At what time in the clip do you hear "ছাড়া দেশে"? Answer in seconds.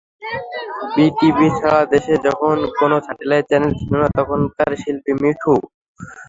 1.57-2.13